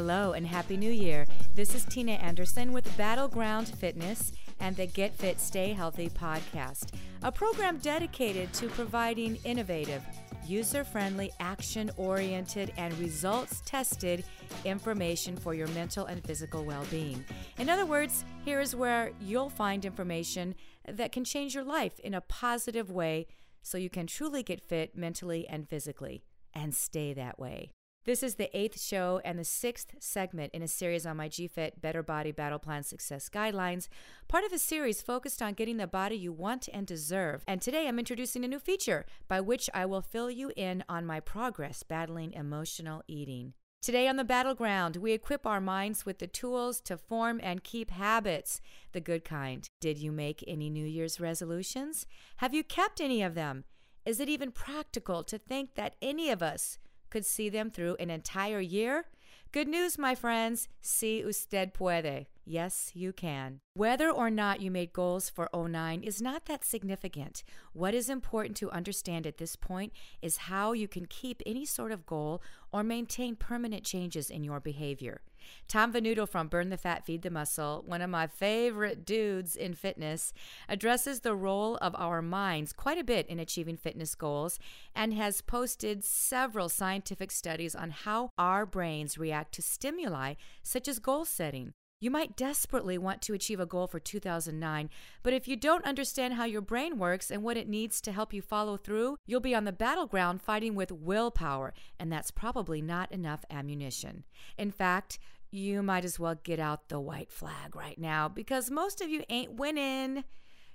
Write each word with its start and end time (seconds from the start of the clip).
Hello 0.00 0.32
and 0.32 0.46
Happy 0.46 0.78
New 0.78 0.90
Year. 0.90 1.26
This 1.54 1.74
is 1.74 1.84
Tina 1.84 2.12
Anderson 2.12 2.72
with 2.72 2.96
Battleground 2.96 3.68
Fitness 3.68 4.32
and 4.58 4.74
the 4.74 4.86
Get 4.86 5.14
Fit 5.14 5.38
Stay 5.38 5.74
Healthy 5.74 6.08
podcast, 6.08 6.94
a 7.22 7.30
program 7.30 7.76
dedicated 7.76 8.50
to 8.54 8.68
providing 8.68 9.36
innovative, 9.44 10.02
user 10.46 10.84
friendly, 10.84 11.30
action 11.38 11.90
oriented, 11.98 12.72
and 12.78 12.98
results 12.98 13.60
tested 13.66 14.24
information 14.64 15.36
for 15.36 15.52
your 15.52 15.68
mental 15.68 16.06
and 16.06 16.24
physical 16.24 16.64
well 16.64 16.86
being. 16.90 17.22
In 17.58 17.68
other 17.68 17.84
words, 17.84 18.24
here 18.42 18.60
is 18.60 18.74
where 18.74 19.10
you'll 19.20 19.50
find 19.50 19.84
information 19.84 20.54
that 20.88 21.12
can 21.12 21.24
change 21.24 21.54
your 21.54 21.64
life 21.64 22.00
in 22.00 22.14
a 22.14 22.22
positive 22.22 22.90
way 22.90 23.26
so 23.62 23.76
you 23.76 23.90
can 23.90 24.06
truly 24.06 24.42
get 24.42 24.62
fit 24.62 24.96
mentally 24.96 25.46
and 25.46 25.68
physically 25.68 26.24
and 26.54 26.74
stay 26.74 27.12
that 27.12 27.38
way. 27.38 27.72
This 28.06 28.22
is 28.22 28.36
the 28.36 28.56
eighth 28.58 28.80
show 28.80 29.20
and 29.26 29.38
the 29.38 29.44
sixth 29.44 29.92
segment 30.00 30.54
in 30.54 30.62
a 30.62 30.68
series 30.68 31.04
on 31.04 31.18
my 31.18 31.28
GFIT 31.28 31.82
Better 31.82 32.02
Body 32.02 32.32
Battle 32.32 32.58
Plan 32.58 32.82
Success 32.82 33.28
Guidelines, 33.28 33.88
part 34.26 34.42
of 34.42 34.54
a 34.54 34.58
series 34.58 35.02
focused 35.02 35.42
on 35.42 35.52
getting 35.52 35.76
the 35.76 35.86
body 35.86 36.16
you 36.16 36.32
want 36.32 36.66
and 36.72 36.86
deserve. 36.86 37.44
And 37.46 37.60
today 37.60 37.86
I'm 37.86 37.98
introducing 37.98 38.42
a 38.42 38.48
new 38.48 38.58
feature 38.58 39.04
by 39.28 39.42
which 39.42 39.68
I 39.74 39.84
will 39.84 40.00
fill 40.00 40.30
you 40.30 40.50
in 40.56 40.82
on 40.88 41.04
my 41.04 41.20
progress 41.20 41.82
battling 41.82 42.32
emotional 42.32 43.02
eating. 43.06 43.52
Today 43.82 44.08
on 44.08 44.16
the 44.16 44.24
battleground, 44.24 44.96
we 44.96 45.12
equip 45.12 45.46
our 45.46 45.60
minds 45.60 46.06
with 46.06 46.20
the 46.20 46.26
tools 46.26 46.80
to 46.82 46.96
form 46.96 47.38
and 47.42 47.62
keep 47.62 47.90
habits, 47.90 48.62
the 48.92 49.00
good 49.02 49.26
kind. 49.26 49.68
Did 49.78 49.98
you 49.98 50.10
make 50.10 50.42
any 50.48 50.70
New 50.70 50.86
Year's 50.86 51.20
resolutions? 51.20 52.06
Have 52.38 52.54
you 52.54 52.64
kept 52.64 52.98
any 52.98 53.22
of 53.22 53.34
them? 53.34 53.64
Is 54.06 54.20
it 54.20 54.30
even 54.30 54.52
practical 54.52 55.22
to 55.24 55.36
think 55.36 55.74
that 55.74 55.96
any 56.00 56.30
of 56.30 56.42
us 56.42 56.78
could 57.10 57.26
see 57.26 57.48
them 57.48 57.70
through 57.70 57.96
an 57.98 58.10
entire 58.10 58.60
year? 58.60 59.06
Good 59.52 59.68
news, 59.68 59.98
my 59.98 60.14
friends. 60.14 60.68
Si 60.80 61.22
usted 61.22 61.74
puede. 61.74 62.26
Yes, 62.50 62.90
you 62.94 63.12
can. 63.12 63.60
Whether 63.74 64.10
or 64.10 64.28
not 64.28 64.60
you 64.60 64.72
made 64.72 64.92
goals 64.92 65.30
for 65.30 65.48
09 65.54 66.02
is 66.02 66.20
not 66.20 66.46
that 66.46 66.64
significant. 66.64 67.44
What 67.72 67.94
is 67.94 68.10
important 68.10 68.56
to 68.56 68.72
understand 68.72 69.24
at 69.24 69.38
this 69.38 69.54
point 69.54 69.92
is 70.20 70.48
how 70.48 70.72
you 70.72 70.88
can 70.88 71.06
keep 71.06 71.44
any 71.46 71.64
sort 71.64 71.92
of 71.92 72.06
goal 72.06 72.42
or 72.72 72.82
maintain 72.82 73.36
permanent 73.36 73.84
changes 73.84 74.30
in 74.30 74.42
your 74.42 74.58
behavior. 74.58 75.20
Tom 75.68 75.92
Venuto 75.92 76.28
from 76.28 76.48
Burn 76.48 76.70
the 76.70 76.76
Fat, 76.76 77.06
Feed 77.06 77.22
the 77.22 77.30
Muscle, 77.30 77.84
one 77.86 78.02
of 78.02 78.10
my 78.10 78.26
favorite 78.26 79.06
dudes 79.06 79.54
in 79.54 79.74
fitness, 79.74 80.32
addresses 80.68 81.20
the 81.20 81.36
role 81.36 81.76
of 81.76 81.94
our 81.96 82.20
minds 82.20 82.72
quite 82.72 82.98
a 82.98 83.04
bit 83.04 83.28
in 83.28 83.38
achieving 83.38 83.76
fitness 83.76 84.16
goals 84.16 84.58
and 84.92 85.14
has 85.14 85.40
posted 85.40 86.02
several 86.02 86.68
scientific 86.68 87.30
studies 87.30 87.76
on 87.76 87.90
how 87.90 88.32
our 88.36 88.66
brains 88.66 89.18
react 89.18 89.54
to 89.54 89.62
stimuli 89.62 90.34
such 90.64 90.88
as 90.88 90.98
goal 90.98 91.24
setting. 91.24 91.74
You 92.02 92.10
might 92.10 92.34
desperately 92.34 92.96
want 92.96 93.20
to 93.22 93.34
achieve 93.34 93.60
a 93.60 93.66
goal 93.66 93.86
for 93.86 94.00
2009, 94.00 94.88
but 95.22 95.34
if 95.34 95.46
you 95.46 95.54
don't 95.54 95.84
understand 95.84 96.32
how 96.32 96.44
your 96.44 96.62
brain 96.62 96.96
works 96.96 97.30
and 97.30 97.42
what 97.42 97.58
it 97.58 97.68
needs 97.68 98.00
to 98.00 98.12
help 98.12 98.32
you 98.32 98.40
follow 98.40 98.78
through, 98.78 99.18
you'll 99.26 99.40
be 99.40 99.54
on 99.54 99.64
the 99.64 99.72
battleground 99.72 100.40
fighting 100.40 100.74
with 100.74 100.90
willpower, 100.90 101.74
and 101.98 102.10
that's 102.10 102.30
probably 102.30 102.80
not 102.80 103.12
enough 103.12 103.44
ammunition. 103.50 104.24
In 104.56 104.70
fact, 104.70 105.18
you 105.50 105.82
might 105.82 106.06
as 106.06 106.18
well 106.18 106.36
get 106.42 106.58
out 106.58 106.88
the 106.88 106.98
white 106.98 107.30
flag 107.30 107.76
right 107.76 107.98
now 107.98 108.30
because 108.30 108.70
most 108.70 109.02
of 109.02 109.10
you 109.10 109.22
ain't 109.28 109.56
winning. 109.56 110.24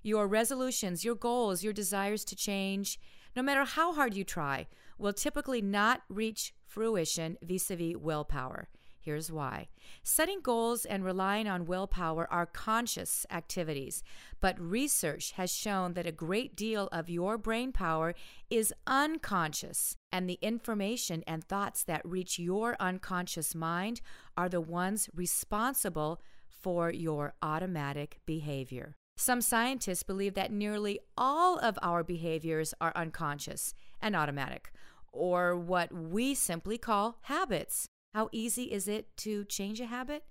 Your 0.03 0.27
resolutions, 0.27 1.03
your 1.03 1.15
goals, 1.15 1.63
your 1.63 1.73
desires 1.73 2.23
to 2.25 2.35
change, 2.35 2.99
no 3.35 3.41
matter 3.41 3.63
how 3.63 3.93
hard 3.93 4.13
you 4.13 4.23
try, 4.23 4.67
will 4.99 5.13
typically 5.13 5.63
not 5.63 6.03
reach 6.07 6.53
fruition 6.67 7.39
vis 7.41 7.71
a 7.71 7.75
vis 7.75 7.95
willpower. 7.95 8.69
Here's 9.05 9.31
why. 9.31 9.67
Setting 10.01 10.39
goals 10.41 10.83
and 10.83 11.05
relying 11.05 11.47
on 11.47 11.67
willpower 11.67 12.27
are 12.33 12.47
conscious 12.47 13.23
activities, 13.29 14.01
but 14.41 14.59
research 14.59 15.33
has 15.33 15.53
shown 15.53 15.93
that 15.93 16.07
a 16.07 16.11
great 16.11 16.55
deal 16.55 16.89
of 16.91 17.07
your 17.07 17.37
brain 17.37 17.71
power 17.71 18.15
is 18.49 18.73
unconscious, 18.87 19.95
and 20.11 20.27
the 20.27 20.39
information 20.41 21.23
and 21.27 21.43
thoughts 21.43 21.83
that 21.83 22.01
reach 22.03 22.39
your 22.39 22.75
unconscious 22.79 23.53
mind 23.53 24.01
are 24.35 24.49
the 24.49 24.59
ones 24.59 25.07
responsible 25.13 26.19
for 26.49 26.89
your 26.89 27.35
automatic 27.43 28.21
behavior. 28.25 28.95
Some 29.17 29.39
scientists 29.39 30.01
believe 30.01 30.33
that 30.33 30.51
nearly 30.51 30.99
all 31.15 31.59
of 31.59 31.77
our 31.83 32.03
behaviors 32.03 32.73
are 32.81 32.91
unconscious 32.95 33.75
and 34.01 34.15
automatic, 34.15 34.71
or 35.11 35.55
what 35.55 35.93
we 35.93 36.33
simply 36.33 36.79
call 36.79 37.19
habits. 37.21 37.87
How 38.15 38.29
easy 38.31 38.71
is 38.71 38.87
it 38.87 39.17
to 39.17 39.43
change 39.43 39.81
a 39.81 39.87
habit? 39.87 40.23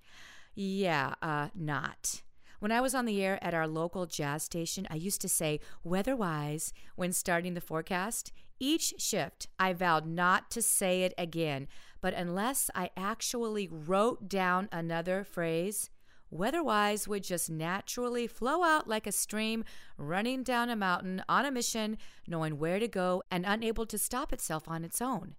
Yeah, 0.54 1.16
uh, 1.20 1.48
not. 1.54 2.22
When 2.58 2.72
I 2.72 2.80
was 2.80 2.94
on 2.94 3.04
the 3.04 3.22
air 3.22 3.38
at 3.44 3.52
our 3.52 3.68
local 3.68 4.06
jazz 4.06 4.42
station, 4.42 4.86
I 4.88 4.94
used 4.94 5.20
to 5.20 5.28
say 5.28 5.60
weatherwise 5.82 6.72
when 6.96 7.12
starting 7.12 7.52
the 7.52 7.60
forecast. 7.60 8.32
Each 8.58 8.94
shift, 8.96 9.48
I 9.58 9.74
vowed 9.74 10.06
not 10.06 10.50
to 10.52 10.62
say 10.62 11.02
it 11.02 11.12
again, 11.18 11.68
but 12.00 12.14
unless 12.14 12.70
I 12.74 12.88
actually 12.96 13.68
wrote 13.70 14.30
down 14.30 14.70
another 14.72 15.22
phrase, 15.22 15.90
weatherwise 16.30 17.06
would 17.06 17.22
just 17.22 17.50
naturally 17.50 18.26
flow 18.26 18.62
out 18.62 18.88
like 18.88 19.06
a 19.06 19.12
stream 19.12 19.62
running 19.98 20.42
down 20.42 20.70
a 20.70 20.76
mountain 20.76 21.22
on 21.28 21.44
a 21.44 21.50
mission, 21.50 21.98
knowing 22.26 22.58
where 22.58 22.78
to 22.78 22.88
go 22.88 23.22
and 23.30 23.44
unable 23.46 23.84
to 23.84 23.98
stop 23.98 24.32
itself 24.32 24.66
on 24.68 24.84
its 24.84 25.02
own. 25.02 25.34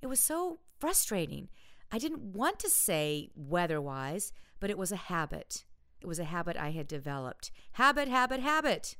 It 0.00 0.06
was 0.06 0.20
so 0.20 0.60
frustrating 0.78 1.48
I 1.92 1.98
didn't 1.98 2.34
want 2.34 2.58
to 2.60 2.70
say 2.70 3.30
weather-wise, 3.34 4.32
but 4.60 4.70
it 4.70 4.78
was 4.78 4.92
a 4.92 4.96
habit. 4.96 5.64
It 6.00 6.06
was 6.06 6.18
a 6.18 6.24
habit 6.24 6.56
I 6.56 6.70
had 6.70 6.88
developed. 6.88 7.50
Habit, 7.72 8.08
habit, 8.08 8.40
habit. 8.40 8.96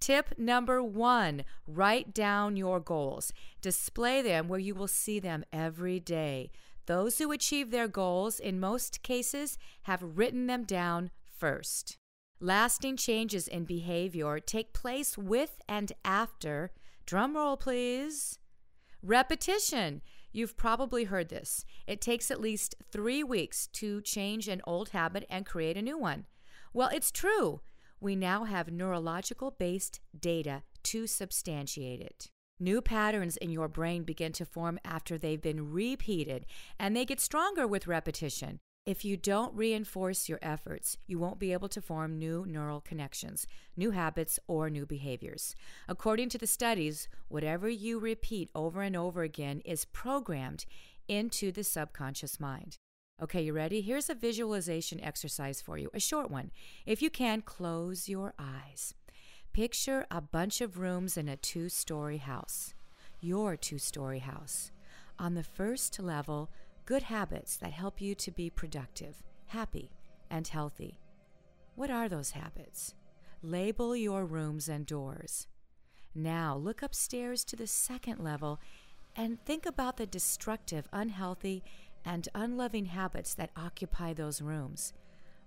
Tip 0.00 0.38
number 0.38 0.82
one 0.82 1.44
write 1.66 2.14
down 2.14 2.56
your 2.56 2.80
goals. 2.80 3.32
Display 3.60 4.22
them 4.22 4.48
where 4.48 4.60
you 4.60 4.74
will 4.74 4.88
see 4.88 5.18
them 5.18 5.44
every 5.52 6.00
day. 6.00 6.50
Those 6.86 7.18
who 7.18 7.32
achieve 7.32 7.70
their 7.70 7.88
goals, 7.88 8.40
in 8.40 8.60
most 8.60 9.02
cases, 9.02 9.58
have 9.82 10.02
written 10.02 10.46
them 10.46 10.64
down 10.64 11.10
first. 11.24 11.98
Lasting 12.40 12.96
changes 12.96 13.48
in 13.48 13.64
behavior 13.64 14.38
take 14.38 14.72
place 14.72 15.18
with 15.18 15.60
and 15.68 15.92
after, 16.04 16.70
drumroll 17.06 17.58
please, 17.58 18.38
repetition. 19.02 20.00
You've 20.32 20.56
probably 20.56 21.04
heard 21.04 21.28
this. 21.28 21.64
It 21.86 22.00
takes 22.00 22.30
at 22.30 22.40
least 22.40 22.74
three 22.90 23.24
weeks 23.24 23.66
to 23.74 24.00
change 24.02 24.48
an 24.48 24.60
old 24.66 24.90
habit 24.90 25.24
and 25.30 25.46
create 25.46 25.76
a 25.76 25.82
new 25.82 25.98
one. 25.98 26.26
Well, 26.72 26.90
it's 26.92 27.10
true. 27.10 27.60
We 28.00 28.14
now 28.14 28.44
have 28.44 28.70
neurological 28.70 29.50
based 29.50 30.00
data 30.18 30.62
to 30.84 31.06
substantiate 31.06 32.00
it. 32.00 32.30
New 32.60 32.80
patterns 32.82 33.36
in 33.36 33.50
your 33.50 33.68
brain 33.68 34.02
begin 34.02 34.32
to 34.32 34.44
form 34.44 34.78
after 34.84 35.16
they've 35.16 35.40
been 35.40 35.70
repeated, 35.70 36.44
and 36.78 36.96
they 36.96 37.04
get 37.04 37.20
stronger 37.20 37.66
with 37.66 37.86
repetition. 37.86 38.58
If 38.88 39.04
you 39.04 39.18
don't 39.18 39.54
reinforce 39.54 40.30
your 40.30 40.38
efforts, 40.40 40.96
you 41.06 41.18
won't 41.18 41.38
be 41.38 41.52
able 41.52 41.68
to 41.68 41.82
form 41.82 42.18
new 42.18 42.46
neural 42.48 42.80
connections, 42.80 43.46
new 43.76 43.90
habits, 43.90 44.38
or 44.46 44.70
new 44.70 44.86
behaviors. 44.86 45.54
According 45.86 46.30
to 46.30 46.38
the 46.38 46.46
studies, 46.46 47.06
whatever 47.28 47.68
you 47.68 47.98
repeat 47.98 48.48
over 48.54 48.80
and 48.80 48.96
over 48.96 49.20
again 49.20 49.60
is 49.66 49.84
programmed 49.84 50.64
into 51.06 51.52
the 51.52 51.64
subconscious 51.64 52.40
mind. 52.40 52.78
Okay, 53.22 53.42
you 53.42 53.52
ready? 53.52 53.82
Here's 53.82 54.08
a 54.08 54.14
visualization 54.14 55.02
exercise 55.02 55.60
for 55.60 55.76
you, 55.76 55.90
a 55.92 56.00
short 56.00 56.30
one. 56.30 56.50
If 56.86 57.02
you 57.02 57.10
can, 57.10 57.42
close 57.42 58.08
your 58.08 58.32
eyes. 58.38 58.94
Picture 59.52 60.06
a 60.10 60.22
bunch 60.22 60.62
of 60.62 60.78
rooms 60.78 61.18
in 61.18 61.28
a 61.28 61.36
two 61.36 61.68
story 61.68 62.16
house, 62.16 62.72
your 63.20 63.54
two 63.54 63.76
story 63.76 64.20
house. 64.20 64.72
On 65.18 65.34
the 65.34 65.42
first 65.42 66.00
level, 66.00 66.48
good 66.88 67.02
habits 67.02 67.58
that 67.58 67.72
help 67.72 68.00
you 68.00 68.14
to 68.14 68.30
be 68.30 68.48
productive, 68.48 69.22
happy, 69.48 69.90
and 70.30 70.48
healthy. 70.48 70.98
What 71.74 71.90
are 71.90 72.08
those 72.08 72.30
habits? 72.30 72.94
Label 73.42 73.94
your 73.94 74.24
rooms 74.24 74.70
and 74.70 74.86
doors. 74.86 75.48
Now 76.14 76.56
look 76.56 76.82
upstairs 76.82 77.44
to 77.44 77.56
the 77.56 77.66
second 77.66 78.24
level 78.24 78.58
and 79.14 79.38
think 79.44 79.66
about 79.66 79.98
the 79.98 80.06
destructive, 80.06 80.88
unhealthy, 80.90 81.62
and 82.06 82.26
unloving 82.34 82.86
habits 82.86 83.34
that 83.34 83.50
occupy 83.54 84.14
those 84.14 84.40
rooms. 84.40 84.94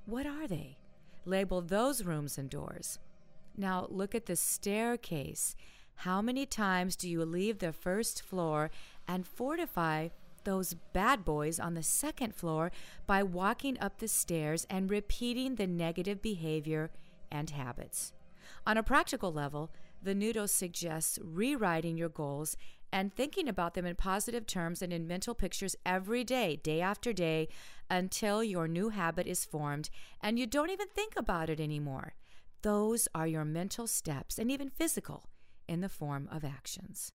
What 0.06 0.28
are 0.28 0.48
they? 0.48 0.78
Label 1.26 1.60
those 1.62 2.04
rooms 2.04 2.38
and 2.38 2.52
doors. 2.52 3.00
Now 3.58 3.88
look 3.90 4.14
at 4.14 4.28
the 4.28 4.36
staircase. 4.36 5.56
How 5.96 6.22
many 6.22 6.46
times 6.46 6.96
do 6.96 7.10
you 7.10 7.26
leave 7.26 7.58
the 7.58 7.74
first 7.74 8.22
floor 8.22 8.70
and 9.08 9.26
fortify 9.26 10.10
those 10.44 10.76
bad 10.94 11.24
boys 11.24 11.60
on 11.60 11.74
the 11.74 11.84
second 11.84 12.36
floor 12.36 12.72
by 13.08 13.24
walking 13.24 13.80
up 13.80 14.00
the 14.00 14.08
stairs 14.08 14.66
and 14.70 14.90
repeating 14.90 15.56
the 15.56 15.68
negative 15.68 16.22
behavior 16.22 16.92
and 17.32 17.50
habits. 17.52 18.14
On 18.66 18.78
a 18.78 18.84
practical 18.84 19.32
level, 19.32 19.72
Venuto 20.04 20.48
suggests 20.48 21.20
rewriting 21.24 21.98
your 21.98 22.10
goals 22.10 22.58
and 22.92 23.14
thinking 23.14 23.48
about 23.48 23.74
them 23.74 23.86
in 23.86 23.96
positive 23.96 24.46
terms 24.46 24.82
and 24.82 24.92
in 24.92 25.08
mental 25.08 25.34
pictures 25.34 25.76
every 25.86 26.24
day, 26.24 26.58
day 26.58 26.82
after 26.82 27.14
day, 27.14 27.48
until 27.90 28.44
your 28.44 28.68
new 28.68 28.90
habit 28.90 29.28
is 29.28 29.46
formed 29.46 29.90
and 30.22 30.38
you 30.38 30.46
don't 30.46 30.70
even 30.70 30.88
think 30.90 31.14
about 31.16 31.50
it 31.50 31.60
anymore. 31.60 32.16
Those 32.62 33.08
are 33.16 33.28
your 33.28 33.46
mental 33.46 33.88
steps 33.88 34.38
and 34.38 34.52
even 34.52 34.70
physical 34.70 35.30
in 35.68 35.82
the 35.82 35.90
form 35.90 36.28
of 36.32 36.44
actions. 36.44 37.12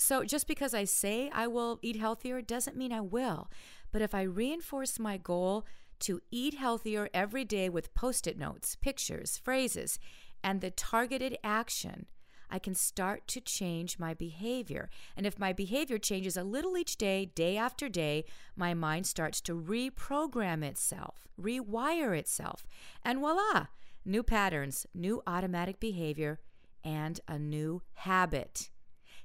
So, 0.00 0.24
just 0.24 0.46
because 0.46 0.72
I 0.72 0.84
say 0.84 1.30
I 1.30 1.46
will 1.46 1.78
eat 1.82 1.96
healthier 1.96 2.40
doesn't 2.40 2.76
mean 2.76 2.90
I 2.90 3.02
will. 3.02 3.50
But 3.92 4.00
if 4.00 4.14
I 4.14 4.22
reinforce 4.22 4.98
my 4.98 5.18
goal 5.18 5.66
to 6.00 6.22
eat 6.30 6.54
healthier 6.54 7.10
every 7.12 7.44
day 7.44 7.68
with 7.68 7.92
post 7.92 8.26
it 8.26 8.38
notes, 8.38 8.76
pictures, 8.76 9.36
phrases, 9.36 9.98
and 10.42 10.62
the 10.62 10.70
targeted 10.70 11.36
action, 11.44 12.06
I 12.48 12.58
can 12.58 12.74
start 12.74 13.28
to 13.28 13.42
change 13.42 13.98
my 13.98 14.14
behavior. 14.14 14.88
And 15.18 15.26
if 15.26 15.38
my 15.38 15.52
behavior 15.52 15.98
changes 15.98 16.34
a 16.38 16.44
little 16.44 16.78
each 16.78 16.96
day, 16.96 17.26
day 17.26 17.58
after 17.58 17.90
day, 17.90 18.24
my 18.56 18.72
mind 18.72 19.06
starts 19.06 19.42
to 19.42 19.54
reprogram 19.54 20.64
itself, 20.64 21.28
rewire 21.38 22.18
itself. 22.18 22.66
And 23.04 23.18
voila, 23.18 23.66
new 24.06 24.22
patterns, 24.22 24.86
new 24.94 25.22
automatic 25.26 25.78
behavior, 25.78 26.40
and 26.82 27.20
a 27.28 27.38
new 27.38 27.82
habit. 27.92 28.70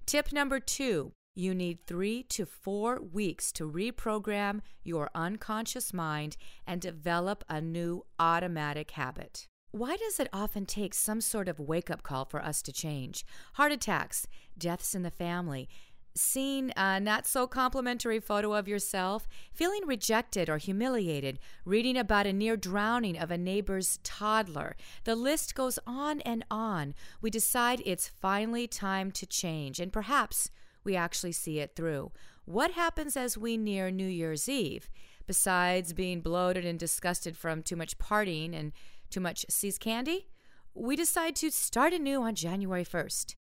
Tip 0.06 0.31
number 0.31 0.60
two 0.60 1.13
you 1.38 1.56
need 1.56 1.80
three 1.86 2.24
to 2.30 2.46
four 2.46 3.02
weeks 3.02 3.52
to 3.54 3.69
reprogram 3.69 4.62
your 4.84 5.10
unconscious 5.16 5.94
mind 5.94 6.38
and 6.66 6.80
develop 6.80 7.44
a 7.50 7.60
new 7.60 8.06
automatic 8.19 8.92
habit. 8.92 9.48
Why 9.72 9.98
does 9.98 10.19
it 10.19 10.30
often 10.31 10.66
take 10.66 10.94
some 10.94 11.19
sort 11.19 11.50
of 11.50 11.60
wake 11.60 11.90
up 11.90 12.04
call 12.04 12.24
for 12.24 12.42
us 12.42 12.62
to 12.62 12.72
change? 12.72 13.25
Heart 13.56 13.74
attacks, 13.74 14.28
deaths 14.57 14.94
in 14.96 15.02
the 15.02 15.12
family, 15.12 15.68
seeing 16.15 16.71
a 16.77 17.00
not 17.00 17.27
so 17.27 17.45
complimentary 17.45 18.19
photo 18.19 18.53
of 18.53 18.67
yourself, 18.67 19.27
feeling 19.53 19.85
rejected 19.85 20.50
or 20.50 20.57
humiliated, 20.57 21.39
reading 21.65 21.97
about 21.97 22.25
a 22.25 22.33
near 22.33 22.56
drowning 22.56 23.17
of 23.17 23.31
a 23.31 23.38
neighbor's 23.38 24.00
toddler. 24.03 24.75
The 25.03 25.15
list 25.15 25.56
goes 25.56 25.77
on 25.85 26.21
and 26.21 26.45
on. 26.50 26.95
We 27.21 27.29
decide 27.29 27.81
it's 27.85 28.07
finally 28.07 28.67
time 28.67 29.12
to 29.12 29.25
change, 29.25 29.79
and 29.79 29.91
perhaps 29.91 30.50
we 30.83 30.95
actually 30.95 31.33
see 31.33 31.59
it 31.59 31.75
through. 31.75 32.12
What 32.45 32.71
happens 32.71 33.18
as 33.18 33.38
we 33.38 33.57
near 33.57 33.91
New 33.91 34.07
Year's 34.07 34.47
Eve? 34.47 34.89
Besides 35.27 35.94
being 35.94 36.21
bloated 36.21 36.65
and 36.65 36.77
disgusted 36.77 37.35
from 37.35 37.63
too 37.63 37.75
much 37.75 37.97
partying 37.97 38.53
and 38.53 38.71
too 39.09 39.19
much 39.19 39.45
See's 39.50 39.77
candy, 39.77 40.27
we 40.73 40.95
decide 40.95 41.35
to 41.38 41.50
start 41.50 41.94
anew 41.94 42.21
on 42.21 42.35
January 42.35 42.85
1st. 42.85 43.33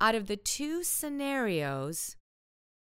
Out 0.00 0.14
of 0.14 0.28
the 0.28 0.36
two 0.36 0.84
scenarios, 0.84 2.16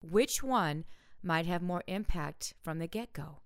which 0.02 0.43
one 0.43 0.84
might 1.22 1.46
have 1.46 1.62
more 1.62 1.84
impact 1.87 2.55
from 2.61 2.81
the 2.81 2.88
get 2.88 3.12
go? 3.12 3.38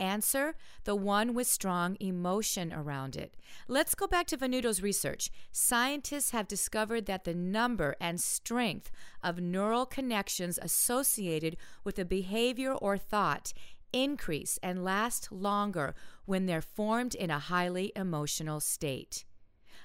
Answer 0.00 0.56
the 0.82 0.96
one 0.96 1.32
with 1.32 1.46
strong 1.46 1.96
emotion 2.00 2.72
around 2.72 3.14
it. 3.14 3.36
Let's 3.68 3.94
go 3.94 4.08
back 4.08 4.26
to 4.28 4.36
Venuto's 4.36 4.82
research. 4.82 5.30
Scientists 5.52 6.30
have 6.30 6.48
discovered 6.48 7.06
that 7.06 7.22
the 7.22 7.34
number 7.34 7.94
and 8.00 8.20
strength 8.20 8.90
of 9.22 9.38
neural 9.38 9.86
connections 9.86 10.58
associated 10.60 11.56
with 11.84 12.00
a 12.00 12.04
behavior 12.04 12.72
or 12.72 12.98
thought 12.98 13.52
increase 13.92 14.58
and 14.64 14.82
last 14.82 15.30
longer 15.30 15.94
when 16.24 16.46
they're 16.46 16.60
formed 16.60 17.14
in 17.14 17.30
a 17.30 17.38
highly 17.38 17.92
emotional 17.94 18.58
state. 18.58 19.24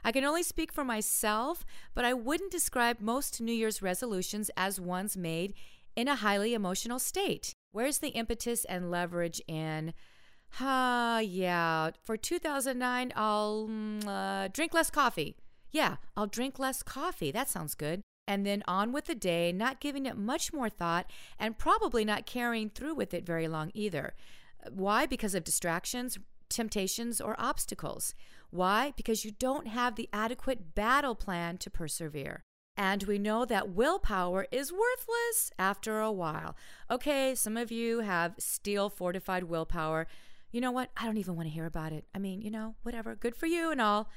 I 0.03 0.11
can 0.11 0.23
only 0.23 0.44
speak 0.44 0.71
for 0.71 0.83
myself, 0.83 1.65
but 1.94 2.05
I 2.05 2.13
wouldn't 2.13 2.51
describe 2.51 2.99
most 2.99 3.41
New 3.41 3.51
Year's 3.51 3.81
resolutions 3.81 4.49
as 4.55 4.79
ones 4.79 5.17
made 5.17 5.53
in 5.95 6.07
a 6.07 6.15
highly 6.15 6.53
emotional 6.53 6.99
state. 6.99 7.53
Where's 7.71 7.99
the 7.99 8.09
impetus 8.09 8.65
and 8.65 8.91
leverage 8.91 9.41
in? 9.47 9.94
Ah, 10.59 11.15
uh, 11.15 11.19
yeah. 11.19 11.91
For 12.03 12.17
2009, 12.17 13.13
I'll 13.15 13.67
mm, 13.67 14.07
uh, 14.07 14.47
drink 14.49 14.73
less 14.73 14.89
coffee. 14.89 15.35
Yeah, 15.71 15.97
I'll 16.15 16.27
drink 16.27 16.59
less 16.59 16.83
coffee. 16.83 17.31
That 17.31 17.49
sounds 17.49 17.75
good. 17.75 18.01
And 18.27 18.45
then 18.45 18.63
on 18.67 18.91
with 18.91 19.05
the 19.05 19.15
day, 19.15 19.51
not 19.51 19.79
giving 19.79 20.05
it 20.05 20.17
much 20.17 20.51
more 20.51 20.69
thought, 20.69 21.09
and 21.39 21.57
probably 21.57 22.03
not 22.03 22.25
carrying 22.25 22.69
through 22.69 22.95
with 22.95 23.13
it 23.13 23.25
very 23.25 23.47
long 23.47 23.71
either. 23.73 24.13
Why? 24.69 25.05
Because 25.05 25.33
of 25.33 25.44
distractions, 25.44 26.17
temptations, 26.49 27.19
or 27.21 27.35
obstacles. 27.39 28.13
Why? 28.49 28.94
Because 28.95 29.25
you 29.25 29.31
don't 29.31 29.67
have 29.67 29.95
the 29.95 30.09
adequate 30.13 30.73
battle 30.75 31.15
plan 31.15 31.57
to 31.59 31.69
persevere. 31.69 32.44
And 32.77 33.03
we 33.03 33.17
know 33.17 33.44
that 33.45 33.69
willpower 33.69 34.45
is 34.51 34.71
worthless 34.71 35.51
after 35.57 35.99
a 35.99 36.11
while. 36.11 36.55
Okay, 36.91 37.33
some 37.33 37.57
of 37.57 37.71
you 37.71 38.01
have 38.01 38.35
steel 38.38 38.89
fortified 38.89 39.45
willpower. 39.45 40.05
You 40.51 40.61
know 40.61 40.71
what? 40.71 40.91
I 40.95 41.05
don't 41.05 41.17
even 41.17 41.35
want 41.35 41.47
to 41.47 41.53
hear 41.53 41.65
about 41.65 41.91
it. 41.91 42.05
I 42.13 42.19
mean, 42.19 42.41
you 42.41 42.51
know, 42.51 42.75
whatever. 42.83 43.15
Good 43.15 43.35
for 43.35 43.47
you 43.47 43.71
and 43.71 43.81
all. 43.81 44.09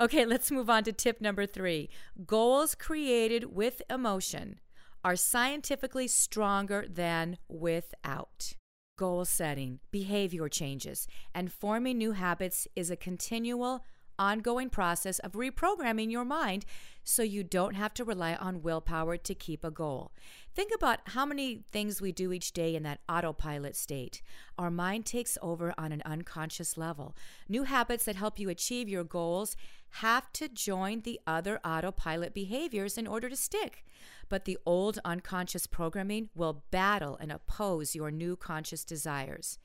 Okay, 0.00 0.24
let's 0.24 0.50
move 0.50 0.68
on 0.68 0.82
to 0.84 0.92
tip 0.92 1.20
number 1.20 1.46
three. 1.46 1.88
Goals 2.26 2.74
created 2.74 3.54
with 3.54 3.82
emotion 3.88 4.58
are 5.04 5.16
scientifically 5.16 6.08
stronger 6.08 6.84
than 6.88 7.38
without. 7.48 8.54
Goal 9.00 9.24
setting, 9.24 9.80
behavior 9.90 10.46
changes, 10.50 11.08
and 11.34 11.50
forming 11.50 11.96
new 11.96 12.12
habits 12.12 12.68
is 12.76 12.90
a 12.90 12.96
continual 12.96 13.82
ongoing 14.20 14.70
process 14.70 15.18
of 15.20 15.32
reprogramming 15.32 16.12
your 16.12 16.24
mind 16.24 16.64
so 17.02 17.22
you 17.22 17.42
don't 17.42 17.74
have 17.74 17.94
to 17.94 18.04
rely 18.04 18.34
on 18.34 18.62
willpower 18.62 19.16
to 19.16 19.34
keep 19.34 19.64
a 19.64 19.70
goal. 19.70 20.12
Think 20.54 20.70
about 20.74 21.00
how 21.06 21.24
many 21.24 21.64
things 21.72 22.00
we 22.00 22.12
do 22.12 22.32
each 22.32 22.52
day 22.52 22.76
in 22.76 22.82
that 22.82 23.00
autopilot 23.08 23.74
state. 23.74 24.20
Our 24.58 24.70
mind 24.70 25.06
takes 25.06 25.38
over 25.40 25.74
on 25.78 25.90
an 25.90 26.02
unconscious 26.04 26.76
level. 26.76 27.16
New 27.48 27.64
habits 27.64 28.04
that 28.04 28.16
help 28.16 28.38
you 28.38 28.50
achieve 28.50 28.88
your 28.88 29.04
goals 29.04 29.56
have 29.94 30.32
to 30.34 30.48
join 30.48 31.00
the 31.00 31.18
other 31.26 31.58
autopilot 31.64 32.34
behaviors 32.34 32.98
in 32.98 33.06
order 33.06 33.28
to 33.28 33.36
stick. 33.36 33.84
But 34.28 34.44
the 34.44 34.58
old 34.66 34.98
unconscious 35.04 35.66
programming 35.66 36.28
will 36.34 36.64
battle 36.70 37.16
and 37.20 37.32
oppose 37.32 37.94
your 37.94 38.10
new 38.10 38.36
conscious 38.36 38.84
desires. 38.84 39.58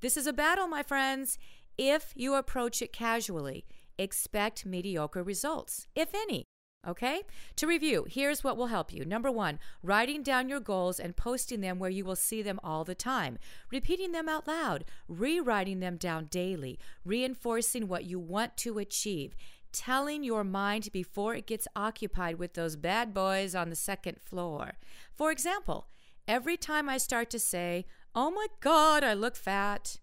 This 0.00 0.16
is 0.16 0.26
a 0.26 0.32
battle, 0.32 0.66
my 0.66 0.82
friends. 0.82 1.38
If 1.76 2.12
you 2.16 2.34
approach 2.34 2.82
it 2.82 2.92
casually, 2.92 3.64
expect 4.00 4.66
mediocre 4.66 5.22
results, 5.22 5.86
if 5.94 6.14
any. 6.14 6.46
Okay? 6.88 7.22
To 7.56 7.66
review, 7.66 8.06
here's 8.08 8.42
what 8.42 8.56
will 8.56 8.68
help 8.68 8.92
you. 8.92 9.04
Number 9.04 9.30
one, 9.30 9.58
writing 9.82 10.22
down 10.22 10.48
your 10.48 10.60
goals 10.60 10.98
and 10.98 11.14
posting 11.14 11.60
them 11.60 11.78
where 11.78 11.90
you 11.90 12.06
will 12.06 12.16
see 12.16 12.40
them 12.40 12.58
all 12.64 12.84
the 12.84 12.94
time, 12.94 13.38
repeating 13.70 14.12
them 14.12 14.30
out 14.30 14.48
loud, 14.48 14.86
rewriting 15.06 15.80
them 15.80 15.98
down 15.98 16.24
daily, 16.26 16.78
reinforcing 17.04 17.86
what 17.86 18.06
you 18.06 18.18
want 18.18 18.56
to 18.58 18.78
achieve, 18.78 19.36
telling 19.72 20.24
your 20.24 20.42
mind 20.42 20.88
before 20.90 21.34
it 21.34 21.46
gets 21.46 21.68
occupied 21.76 22.38
with 22.38 22.54
those 22.54 22.76
bad 22.76 23.12
boys 23.12 23.54
on 23.54 23.68
the 23.68 23.76
second 23.76 24.18
floor. 24.18 24.72
For 25.12 25.30
example, 25.30 25.88
every 26.26 26.56
time 26.56 26.88
I 26.88 26.96
start 26.96 27.28
to 27.30 27.38
say, 27.38 27.84
Oh 28.14 28.30
my 28.30 28.46
God, 28.60 29.04
I 29.04 29.12
look 29.12 29.36
fat, 29.36 29.98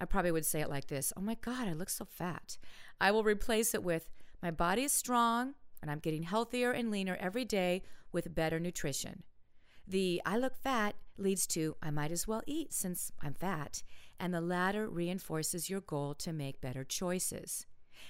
I 0.00 0.06
probably 0.06 0.32
would 0.32 0.46
say 0.46 0.60
it 0.60 0.70
like 0.70 0.88
this 0.88 1.12
Oh 1.16 1.20
my 1.20 1.36
God, 1.40 1.68
I 1.68 1.74
look 1.74 1.90
so 1.90 2.06
fat. 2.06 2.56
I 3.00 3.10
will 3.10 3.22
replace 3.22 3.74
it 3.74 3.84
with 3.84 4.08
my 4.42 4.50
body 4.50 4.82
is 4.84 4.92
strong 4.92 5.54
and 5.82 5.90
I'm 5.90 5.98
getting 5.98 6.24
healthier 6.24 6.72
and 6.72 6.90
leaner 6.90 7.16
every 7.20 7.44
day 7.44 7.82
with 8.10 8.34
better 8.34 8.58
nutrition. 8.58 9.22
The 9.86 10.22
I 10.24 10.36
look 10.36 10.56
fat 10.56 10.96
leads 11.16 11.46
to 11.48 11.76
I 11.82 11.90
might 11.90 12.12
as 12.12 12.26
well 12.26 12.42
eat 12.46 12.72
since 12.72 13.12
I'm 13.20 13.34
fat, 13.34 13.82
and 14.18 14.32
the 14.32 14.40
latter 14.40 14.88
reinforces 14.88 15.68
your 15.68 15.80
goal 15.80 16.14
to 16.14 16.32
make 16.32 16.60
better 16.60 16.84
choices. 16.84 17.66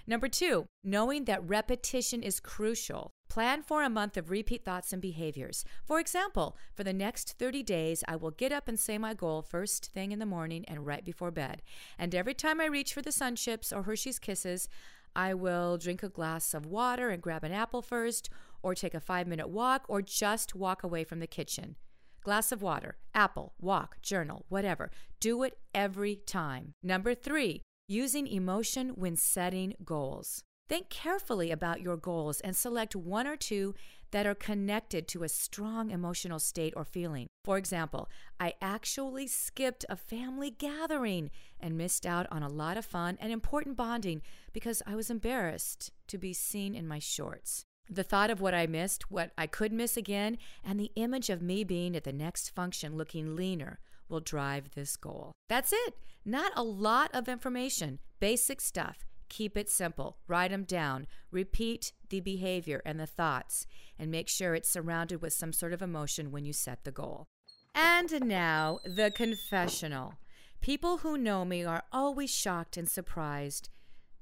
Number 0.07 0.29
two, 0.29 0.67
knowing 0.85 1.25
that 1.25 1.49
repetition 1.49 2.23
is 2.23 2.39
crucial. 2.41 3.11
Plan 3.31 3.63
for 3.63 3.85
a 3.85 3.89
month 3.89 4.17
of 4.17 4.29
repeat 4.29 4.65
thoughts 4.65 4.93
and 4.93 5.01
behaviors. 5.01 5.65
For 5.85 6.01
example, 6.01 6.57
for 6.75 6.83
the 6.83 6.93
next 6.93 7.39
30 7.39 7.63
days, 7.63 8.03
I 8.09 8.17
will 8.17 8.33
get 8.33 8.51
up 8.51 8.67
and 8.67 8.79
say 8.79 8.99
my 8.99 9.15
goal 9.15 9.41
first 9.41 9.93
thing 9.93 10.11
in 10.11 10.19
the 10.19 10.27
morning 10.27 10.65
and 10.67 10.85
right 10.85 11.05
before 11.05 11.31
bed. 11.31 11.63
And 11.97 12.13
every 12.13 12.35
time 12.35 12.61
I 12.61 12.67
reach 12.67 12.93
for 12.93 13.03
the 13.03 13.13
sun 13.13 13.37
chips 13.37 13.73
or 13.73 13.85
Hershey's 13.85 14.19
Kisses, 14.19 14.69
I 15.15 15.35
will 15.35 15.79
drink 15.79 16.03
a 16.03 16.09
glass 16.09 16.55
of 16.55 16.67
water 16.67 17.11
and 17.11 17.23
grab 17.23 17.45
an 17.45 17.53
apple 17.53 17.83
first, 17.83 18.31
or 18.65 18.75
take 18.75 18.95
a 18.95 19.01
five 19.01 19.29
minute 19.29 19.49
walk, 19.49 19.85
or 19.89 20.03
just 20.03 20.57
walk 20.57 20.83
away 20.83 21.05
from 21.05 21.21
the 21.21 21.29
kitchen. 21.29 21.77
Glass 22.25 22.51
of 22.51 22.63
water, 22.63 22.97
apple, 23.15 23.55
walk, 23.61 24.03
journal, 24.03 24.45
whatever. 24.49 24.91
Do 25.21 25.45
it 25.45 25.57
every 25.73 26.17
time. 26.17 26.75
Number 26.83 27.15
three, 27.15 27.63
using 27.87 28.27
emotion 28.27 28.91
when 28.97 29.15
setting 29.15 29.75
goals. 29.85 30.43
Think 30.71 30.89
carefully 30.89 31.51
about 31.51 31.81
your 31.81 31.97
goals 31.97 32.39
and 32.43 32.55
select 32.55 32.95
one 32.95 33.27
or 33.27 33.35
two 33.35 33.75
that 34.13 34.25
are 34.25 34.37
connected 34.37 35.09
to 35.09 35.25
a 35.25 35.29
strong 35.29 35.91
emotional 35.91 36.39
state 36.39 36.73
or 36.77 36.85
feeling. 36.85 37.27
For 37.45 37.59
example, 37.59 38.09
I 38.39 38.55
actually 38.63 39.27
skipped 39.27 39.85
a 39.89 39.97
family 39.97 40.53
gathering 40.53 41.33
and 41.59 41.77
missed 41.77 42.07
out 42.07 42.29
on 42.31 42.45
a 42.45 42.49
lot 42.49 42.77
of 42.77 42.85
fun 42.85 43.19
and 43.21 43.33
important 43.33 43.77
bonding 43.77 44.23
because 44.53 44.81
I 44.87 44.95
was 44.95 45.11
embarrassed 45.11 45.91
to 46.07 46.19
be 46.19 46.33
seen 46.33 46.77
in 46.77 46.87
my 46.87 47.01
shorts. 47.01 47.65
the 47.91 48.05
thought 48.05 48.31
of 48.31 48.41
what 48.41 48.55
I 48.55 48.67
missed, 48.67 49.11
what 49.11 49.33
I 49.37 49.49
could 49.49 49.73
miss 49.73 49.97
again, 49.97 50.39
and 50.65 50.79
the 50.79 50.93
image 50.95 51.29
of 51.29 51.43
me 51.43 51.65
being 51.65 51.97
at 51.97 52.05
the 52.05 52.13
next 52.13 52.51
function 52.51 52.97
looking 52.97 53.35
leaner 53.35 53.81
will 54.09 54.21
drive 54.21 54.71
this 54.75 54.97
goal. 54.97 55.33
That's 55.49 55.73
it. 55.73 55.95
Not 56.25 56.53
a 56.55 56.63
lot 56.63 57.11
of 57.13 57.29
information, 57.29 57.99
basic 58.21 58.61
stuff. 58.61 59.10
Keep 59.31 59.57
it 59.57 59.71
simple. 59.71 60.19
Write 60.29 60.51
them 60.51 60.65
down. 60.65 61.07
Repeat 61.31 61.93
the 62.11 62.21
behavior 62.21 62.83
and 62.85 63.01
the 63.01 63.07
thoughts, 63.07 63.67
and 63.99 64.11
make 64.11 64.29
sure 64.29 64.55
it's 64.55 64.69
surrounded 64.69 65.23
with 65.23 65.33
some 65.33 65.53
sort 65.53 65.73
of 65.73 65.81
emotion 65.81 66.33
when 66.33 66.45
you 66.45 66.53
set 66.53 66.85
the 66.85 66.91
goal. 66.91 67.29
And 67.75 68.27
now, 68.27 68.81
the 68.85 69.11
confessional. 69.11 70.15
People 70.61 70.99
who 70.99 71.17
know 71.17 71.45
me 71.45 71.65
are 71.65 71.85
always 71.93 72.29
shocked 72.29 72.77
and 72.77 72.89
surprised 72.89 73.71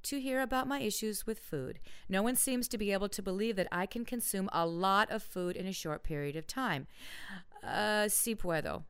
to 0.03 0.21
hear 0.21 0.41
about 0.41 0.67
my 0.67 0.79
issues 0.79 1.25
with 1.25 1.39
food. 1.39 1.79
No 2.07 2.21
one 2.21 2.35
seems 2.35 2.67
to 2.69 2.77
be 2.77 2.93
able 2.93 3.09
to 3.09 3.21
believe 3.21 3.55
that 3.57 3.67
I 3.71 3.85
can 3.85 4.05
consume 4.05 4.49
a 4.53 4.65
lot 4.65 5.09
of 5.11 5.23
food 5.23 5.55
in 5.55 5.65
a 5.65 5.73
short 5.73 6.03
period 6.03 6.35
of 6.35 6.47
time. 6.47 6.87
Uh, 7.63 8.07
si 8.07 8.35
puedo. 8.35 8.83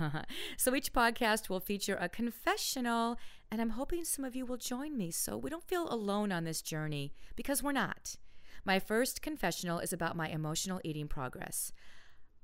so 0.56 0.74
each 0.74 0.92
podcast 0.92 1.48
will 1.48 1.60
feature 1.60 1.98
a 2.00 2.08
confessional, 2.08 3.18
and 3.50 3.60
I'm 3.60 3.70
hoping 3.70 4.04
some 4.04 4.24
of 4.24 4.34
you 4.34 4.46
will 4.46 4.56
join 4.56 4.96
me 4.96 5.10
so 5.10 5.36
we 5.36 5.50
don't 5.50 5.68
feel 5.68 5.88
alone 5.92 6.32
on 6.32 6.44
this 6.44 6.62
journey 6.62 7.12
because 7.36 7.62
we're 7.62 7.72
not. 7.72 8.16
My 8.64 8.78
first 8.78 9.20
confessional 9.20 9.78
is 9.78 9.92
about 9.92 10.16
my 10.16 10.28
emotional 10.28 10.80
eating 10.84 11.06
progress. 11.06 11.72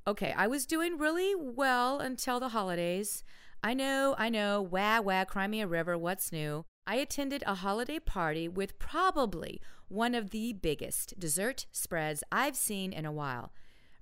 Okay, 0.06 0.34
I 0.36 0.46
was 0.46 0.66
doing 0.66 0.98
really 0.98 1.34
well 1.34 1.98
until 1.98 2.40
the 2.40 2.50
holidays. 2.50 3.24
I 3.62 3.74
know, 3.74 4.14
I 4.18 4.28
know, 4.28 4.60
wah 4.62 5.00
wah, 5.00 5.24
cry 5.24 5.46
me 5.46 5.60
a 5.60 5.66
river, 5.66 5.96
what's 5.96 6.32
new? 6.32 6.64
I 6.86 6.96
attended 6.96 7.42
a 7.46 7.56
holiday 7.56 7.98
party 7.98 8.48
with 8.48 8.78
probably 8.78 9.60
one 9.88 10.14
of 10.14 10.30
the 10.30 10.52
biggest 10.52 11.18
dessert 11.18 11.66
spreads 11.72 12.24
I've 12.32 12.56
seen 12.56 12.92
in 12.92 13.04
a 13.04 13.12
while, 13.12 13.52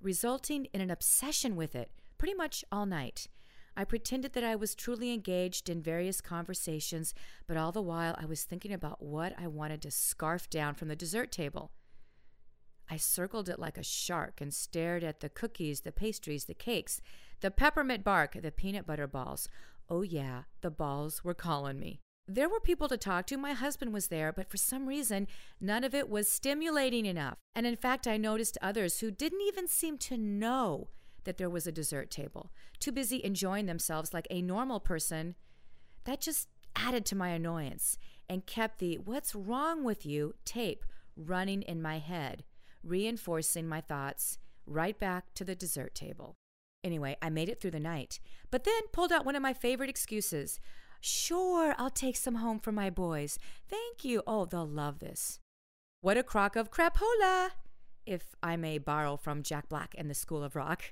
resulting 0.01 0.65
in 0.73 0.81
an 0.81 0.91
obsession 0.91 1.55
with 1.55 1.75
it 1.75 1.91
pretty 2.17 2.33
much 2.33 2.63
all 2.71 2.85
night. 2.85 3.27
I 3.77 3.85
pretended 3.85 4.33
that 4.33 4.43
I 4.43 4.55
was 4.55 4.75
truly 4.75 5.13
engaged 5.13 5.69
in 5.69 5.81
various 5.81 6.19
conversations, 6.19 7.13
but 7.47 7.55
all 7.55 7.71
the 7.71 7.81
while 7.81 8.15
I 8.19 8.25
was 8.25 8.43
thinking 8.43 8.73
about 8.73 9.01
what 9.01 9.33
I 9.37 9.47
wanted 9.47 9.81
to 9.83 9.91
scarf 9.91 10.49
down 10.49 10.75
from 10.75 10.89
the 10.89 10.95
dessert 10.95 11.31
table. 11.31 11.71
I 12.89 12.97
circled 12.97 13.47
it 13.47 13.59
like 13.59 13.77
a 13.77 13.83
shark 13.83 14.41
and 14.41 14.53
stared 14.53 15.03
at 15.03 15.19
the 15.19 15.29
cookies, 15.29 15.81
the 15.81 15.91
pastries, 15.91 16.45
the 16.45 16.55
cakes, 16.55 17.01
the 17.39 17.51
peppermint 17.51 18.03
bark, 18.03 18.35
the 18.41 18.51
peanut 18.51 18.85
butter 18.85 19.07
balls. 19.07 19.47
Oh, 19.89 20.01
yeah, 20.01 20.43
the 20.61 20.71
balls 20.71 21.23
were 21.23 21.35
calling 21.35 21.79
me. 21.79 22.01
There 22.31 22.47
were 22.47 22.59
people 22.59 22.87
to 22.89 22.97
talk 22.97 23.25
to. 23.27 23.37
My 23.37 23.53
husband 23.53 23.91
was 23.91 24.09
there, 24.09 24.31
but 24.31 24.51
for 24.51 24.57
some 24.57 24.85
reason, 24.85 25.27
none 25.59 25.83
of 25.83 25.95
it 25.95 26.07
was 26.07 26.29
stimulating 26.29 27.07
enough. 27.07 27.39
And 27.55 27.65
in 27.65 27.75
fact, 27.75 28.05
I 28.05 28.17
noticed 28.17 28.55
others 28.61 28.99
who 28.99 29.09
didn't 29.09 29.41
even 29.41 29.67
seem 29.67 29.97
to 29.97 30.15
know 30.15 30.89
that 31.23 31.37
there 31.37 31.49
was 31.49 31.65
a 31.65 31.71
dessert 31.71 32.11
table, 32.11 32.51
too 32.79 32.91
busy 32.91 33.19
enjoying 33.23 33.65
themselves 33.65 34.13
like 34.13 34.27
a 34.29 34.43
normal 34.43 34.79
person. 34.79 35.33
That 36.03 36.21
just 36.21 36.49
added 36.75 37.03
to 37.07 37.15
my 37.15 37.29
annoyance 37.29 37.97
and 38.29 38.45
kept 38.45 38.77
the 38.77 38.99
what's 39.03 39.33
wrong 39.33 39.83
with 39.83 40.05
you 40.05 40.35
tape 40.45 40.85
running 41.17 41.63
in 41.63 41.81
my 41.81 41.97
head, 41.97 42.43
reinforcing 42.83 43.67
my 43.67 43.81
thoughts 43.81 44.37
right 44.67 44.99
back 44.99 45.33
to 45.33 45.43
the 45.43 45.55
dessert 45.55 45.95
table. 45.95 46.35
Anyway, 46.83 47.17
I 47.23 47.31
made 47.31 47.49
it 47.49 47.59
through 47.59 47.71
the 47.71 47.79
night, 47.79 48.19
but 48.51 48.65
then 48.65 48.81
pulled 48.93 49.11
out 49.11 49.25
one 49.25 49.35
of 49.35 49.41
my 49.41 49.51
favorite 49.51 49.89
excuses. 49.89 50.59
Sure, 51.01 51.73
I'll 51.77 51.89
take 51.89 52.17
some 52.17 52.35
home 52.35 52.59
for 52.59 52.71
my 52.71 52.89
boys. 52.89 53.39
Thank 53.69 54.03
you. 54.03 54.21
Oh, 54.27 54.45
they'll 54.45 54.67
love 54.67 54.99
this. 54.99 55.39
What 56.01 56.17
a 56.17 56.23
crock 56.23 56.55
of 56.55 56.71
crapola! 56.71 57.51
If 58.05 58.35
I 58.41 58.55
may 58.55 58.79
borrow 58.79 59.17
from 59.17 59.43
Jack 59.43 59.69
Black 59.69 59.93
and 59.97 60.09
the 60.09 60.15
School 60.15 60.43
of 60.43 60.55
Rock. 60.55 60.91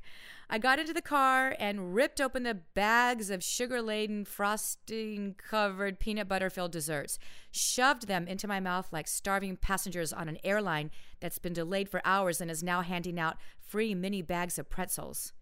I 0.49 0.59
got 0.59 0.77
into 0.77 0.93
the 0.93 1.01
car 1.01 1.55
and 1.57 1.95
ripped 1.95 2.21
open 2.21 2.43
the 2.43 2.53
bags 2.53 3.31
of 3.31 3.43
sugar 3.43 3.81
laden, 3.81 4.23
frosting 4.23 5.35
covered, 5.37 5.99
peanut 5.99 6.27
butter 6.27 6.49
filled 6.49 6.73
desserts, 6.73 7.17
shoved 7.49 8.07
them 8.07 8.27
into 8.27 8.47
my 8.47 8.59
mouth 8.59 8.93
like 8.93 9.07
starving 9.07 9.57
passengers 9.57 10.13
on 10.13 10.29
an 10.29 10.37
airline 10.43 10.91
that's 11.19 11.39
been 11.39 11.53
delayed 11.53 11.89
for 11.89 12.01
hours 12.05 12.39
and 12.39 12.51
is 12.51 12.61
now 12.61 12.81
handing 12.81 13.19
out 13.19 13.37
free 13.59 13.95
mini 13.95 14.21
bags 14.21 14.59
of 14.59 14.69
pretzels. 14.69 15.33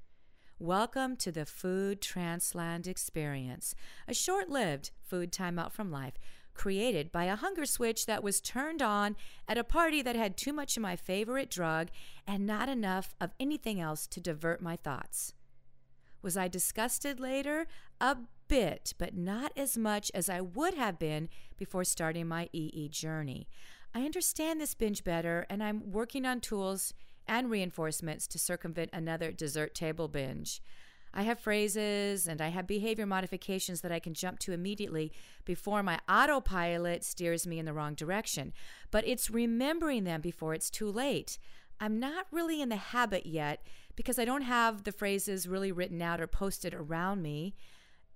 Welcome 0.59 1.17
to 1.17 1.33
the 1.33 1.45
Food 1.45 1.99
Transland 1.99 2.87
Experience, 2.87 3.75
a 4.07 4.13
short 4.13 4.49
lived 4.49 4.91
food 5.01 5.33
timeout 5.33 5.73
from 5.73 5.91
life 5.91 6.13
created 6.53 7.11
by 7.11 7.25
a 7.25 7.35
hunger 7.35 7.65
switch 7.65 8.05
that 8.05 8.23
was 8.23 8.39
turned 8.39 8.81
on 8.81 9.17
at 9.49 9.57
a 9.57 9.65
party 9.65 10.01
that 10.01 10.15
had 10.15 10.37
too 10.37 10.53
much 10.53 10.77
of 10.77 10.81
my 10.81 10.95
favorite 10.95 11.49
drug 11.49 11.89
and 12.25 12.47
not 12.47 12.69
enough 12.69 13.13
of 13.19 13.33
anything 13.37 13.81
else 13.81 14.07
to 14.07 14.21
divert 14.21 14.61
my 14.61 14.77
thoughts. 14.77 15.33
Was 16.21 16.37
I 16.37 16.47
disgusted 16.47 17.19
later? 17.19 17.67
A 17.99 18.15
bit, 18.47 18.93
but 18.97 19.13
not 19.13 19.51
as 19.57 19.77
much 19.77 20.09
as 20.15 20.29
I 20.29 20.39
would 20.39 20.75
have 20.75 20.97
been 20.97 21.27
before 21.57 21.83
starting 21.83 22.29
my 22.29 22.47
EE 22.53 22.87
journey. 22.87 23.49
I 23.93 24.05
understand 24.05 24.61
this 24.61 24.73
binge 24.73 25.03
better, 25.03 25.45
and 25.49 25.61
I'm 25.61 25.91
working 25.91 26.25
on 26.25 26.39
tools 26.39 26.93
and 27.27 27.49
reinforcements 27.49 28.27
to 28.27 28.39
circumvent 28.39 28.89
another 28.93 29.31
dessert 29.31 29.75
table 29.75 30.07
binge. 30.07 30.61
I 31.17 31.23
have 31.23 31.39
phrases 31.39 32.27
and 32.27 32.41
I 32.41 32.49
have 32.49 32.67
behavior 32.67 33.05
modifications 33.05 33.79
that 33.81 33.91
I 33.91 33.99
can 33.99 34.13
jump 34.13 34.39
to 34.39 34.51
immediately 34.51 35.13
before 35.45 35.81
my 35.81 35.99
autopilot 36.09 37.05
steers 37.05 37.47
me 37.47 37.57
in 37.57 37.65
the 37.65 37.73
wrong 37.73 37.93
direction. 37.93 38.51
But 38.91 39.07
it's 39.07 39.29
remembering 39.29 40.03
them 40.03 40.19
before 40.19 40.53
it's 40.53 40.69
too 40.69 40.91
late. 40.91 41.37
I'm 41.79 41.99
not 42.01 42.27
really 42.31 42.61
in 42.61 42.67
the 42.67 42.75
habit 42.75 43.25
yet 43.25 43.65
because 43.95 44.19
I 44.19 44.25
don't 44.25 44.41
have 44.41 44.83
the 44.83 44.91
phrases 44.91 45.47
really 45.47 45.71
written 45.71 46.01
out 46.01 46.19
or 46.19 46.27
posted 46.27 46.73
around 46.73 47.21
me. 47.21 47.55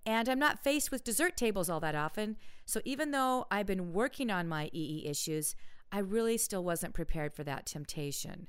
And 0.05 0.27
I'm 0.27 0.39
not 0.39 0.63
faced 0.63 0.91
with 0.91 1.03
dessert 1.05 1.37
tables 1.37 1.69
all 1.69 1.79
that 1.79 1.95
often. 1.95 2.35
So 2.65 2.81
even 2.83 3.11
though 3.11 3.45
I've 3.49 3.65
been 3.65 3.93
working 3.93 4.29
on 4.29 4.47
my 4.47 4.69
EE 4.73 5.05
issues, 5.07 5.55
I 5.91 5.99
really 5.99 6.37
still 6.37 6.63
wasn't 6.63 6.93
prepared 6.93 7.33
for 7.33 7.43
that 7.45 7.65
temptation. 7.65 8.47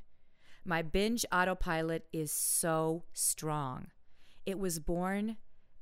My 0.64 0.82
binge 0.82 1.24
autopilot 1.32 2.06
is 2.12 2.30
so 2.30 3.04
strong. 3.12 3.88
It 4.44 4.58
was 4.58 4.78
born 4.78 5.36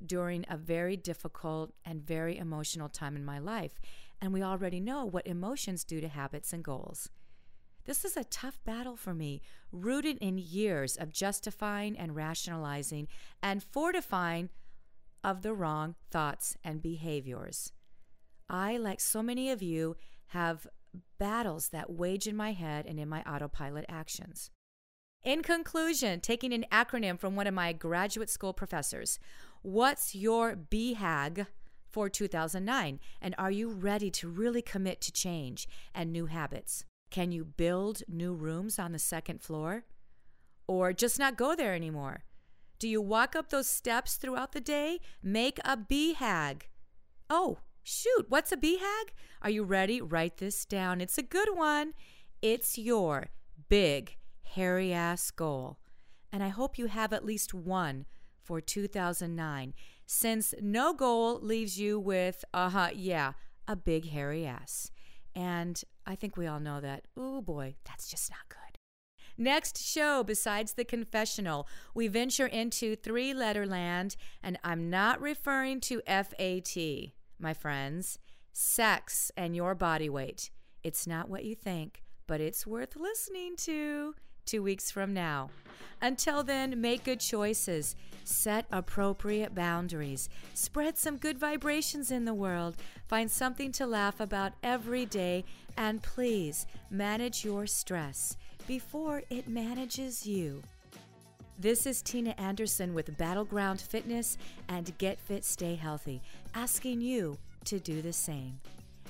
during 0.05 0.45
a 0.49 0.57
very 0.57 0.97
difficult 0.97 1.73
and 1.85 2.01
very 2.01 2.39
emotional 2.39 2.89
time 2.89 3.17
in 3.17 3.25
my 3.25 3.39
life, 3.39 3.81
and 4.21 4.33
we 4.33 4.43
already 4.43 4.81
know 4.81 5.05
what 5.05 5.27
emotions 5.27 5.85
do 5.85 6.01
to 6.01 6.09
habits 6.09 6.53
and 6.53 6.63
goals. 6.63 7.09
This 7.85 8.05
is 8.05 8.17
a 8.17 8.25
tough 8.25 8.63
battle 8.65 8.97
for 8.97 9.15
me, 9.15 9.41
rooted 9.73 10.19
in 10.19 10.39
years 10.39 10.97
of 10.97 11.11
justifying 11.11 11.99
and 11.99 12.15
rationalizing 12.15 13.09
and 13.43 13.63
fortifying 13.63 14.51
of 15.25 15.43
the 15.43 15.55
wrong 15.55 15.95
thoughts 16.11 16.57
and 16.63 16.83
behaviors. 16.83 17.73
I, 18.49 18.77
like 18.77 19.01
so 19.01 19.23
many 19.23 19.51
of 19.51 19.63
you, 19.63 19.97
have 20.29 20.67
battles 21.19 21.69
that 21.71 21.91
wage 21.91 22.27
in 22.27 22.37
my 22.37 22.53
head 22.53 22.87
and 22.87 23.01
in 23.01 23.09
my 23.09 23.23
autopilot 23.23 23.87
actions. 23.89 24.51
In 25.25 25.43
conclusion, 25.43 26.21
taking 26.21 26.53
an 26.53 26.65
acronym 26.71 27.19
from 27.19 27.35
one 27.35 27.47
of 27.47 27.55
my 27.55 27.73
graduate 27.73 28.31
school 28.31 28.53
professors, 28.53 29.19
what's 29.63 30.15
your 30.15 30.55
BHAG 30.55 31.47
for 31.91 32.09
2009? 32.09 33.01
And 33.21 33.35
are 33.37 33.51
you 33.51 33.69
ready 33.69 34.11
to 34.13 34.29
really 34.29 34.63
commit 34.63 35.01
to 35.03 35.13
change 35.13 35.67
and 35.95 36.13
new 36.13 36.27
habits? 36.27 36.85
Can 37.11 37.33
you 37.33 37.45
build 37.45 38.03
new 38.07 38.33
rooms 38.33 38.79
on 38.79 38.93
the 38.93 38.99
second 38.99 39.43
floor? 39.43 39.85
Or 40.69 40.93
just 40.93 41.19
not 41.19 41.37
go 41.37 41.57
there 41.57 41.75
anymore? 41.75 42.23
Do 42.79 42.89
you 42.89 43.01
walk 43.01 43.35
up 43.35 43.49
those 43.49 43.69
steps 43.69 44.17
throughout 44.17 44.53
the 44.53 44.61
day? 44.61 45.01
Make 45.23 45.59
a 45.65 45.77
BHAG. 45.77 46.63
Oh, 47.29 47.59
shoot, 47.83 48.27
what's 48.29 48.53
a 48.53 48.57
BHAG? 48.57 49.11
Are 49.43 49.51
you 49.51 49.65
ready? 49.65 50.01
Write 50.01 50.37
this 50.37 50.65
down. 50.65 51.01
It's 51.01 51.19
a 51.19 51.23
good 51.23 51.57
one. 51.57 51.95
It's 52.41 52.79
your 52.79 53.31
big 53.69 54.18
hairy 54.55 54.93
ass 54.93 55.31
goal. 55.31 55.79
And 56.33 56.43
I 56.43 56.49
hope 56.49 56.79
you 56.79 56.87
have 56.87 57.13
at 57.13 57.25
least 57.25 57.55
one 57.55 58.07
for 58.43 58.61
2009, 58.61 59.75
since 60.07 60.55
no 60.61 60.93
goal 60.93 61.39
leaves 61.41 61.79
you 61.79 62.01
with, 62.01 62.45
uh 62.55 62.71
huh, 62.71 62.91
yeah, 62.95 63.33
a 63.67 63.77
big 63.77 64.11
hairy 64.11 64.47
ass. 64.47 64.91
And 65.35 65.83
I 66.07 66.15
think 66.15 66.37
we 66.37 66.47
all 66.47 66.61
know 66.61 66.81
that, 66.81 67.07
oh 67.17 67.43
boy, 67.43 67.77
that's 67.85 68.09
just 68.09 68.31
not 68.31 68.49
good. 68.49 68.79
Next 69.41 69.81
show, 69.81 70.25
besides 70.25 70.73
the 70.73 70.85
confessional, 70.85 71.69
we 71.95 72.09
venture 72.09 72.47
into 72.47 72.97
three 72.97 73.33
letter 73.33 73.67
land, 73.67 74.17
and 74.43 74.59
I'm 74.65 74.91
not 74.91 75.21
referring 75.21 75.81
to 75.83 76.03
FAT, 76.07 76.77
my 77.39 77.55
friends. 77.55 78.19
Sex 78.53 79.31
and 79.37 79.55
your 79.55 79.77
body 79.77 80.09
weight. 80.09 80.51
It's 80.83 81.07
not 81.07 81.29
what 81.29 81.45
you 81.45 81.55
think, 81.55 82.03
but 82.27 82.41
it's 82.41 82.67
worth 82.67 82.97
listening 82.97 83.55
to 83.59 84.15
two 84.49 84.63
weeks 84.63 84.91
from 84.91 85.13
now. 85.13 85.51
Until 86.01 86.43
then, 86.43 86.81
make 86.81 87.05
good 87.05 87.21
choices, 87.21 87.95
set 88.25 88.65
appropriate 88.73 89.55
boundaries, 89.55 90.29
spread 90.55 90.97
some 90.97 91.19
good 91.19 91.39
vibrations 91.39 92.11
in 92.11 92.25
the 92.25 92.35
world, 92.35 92.77
find 93.09 93.31
something 93.31 93.73
to 93.73 93.87
laugh 93.87 94.21
about 94.21 94.53
every 94.63 95.05
day, 95.05 95.45
and 95.77 96.03
please 96.03 96.67
manage 96.91 97.45
your 97.45 97.67
stress. 97.67 98.37
before 98.67 99.23
it 99.31 99.49
manages 99.49 100.27
you. 100.27 100.63
This 101.59 101.87
is 101.87 102.03
Tina 102.03 102.35
Anderson 102.37 102.93
with 102.93 103.17
Battleground 103.17 103.81
Fitness 103.81 104.37
and 104.69 104.97
Get 104.99 105.19
Fit 105.19 105.43
Stay 105.43 105.75
Healthy, 105.75 106.21
asking 106.55 107.01
you 107.01 107.39
to 107.65 107.81
do 107.81 108.03
the 108.03 108.13
same. 108.13 108.61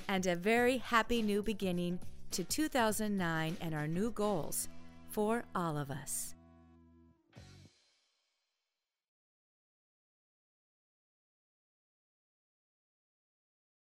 And 0.07 0.25
a 0.25 0.35
very 0.37 0.77
happy 0.77 1.21
new 1.21 1.43
beginning 1.43 1.99
to 2.31 2.45
2009 2.45 3.57
and 3.59 3.75
our 3.75 3.87
new 3.87 4.11
goals 4.11 4.69
for 5.09 5.43
all 5.55 5.77
of 5.77 5.89
us. 5.91 6.35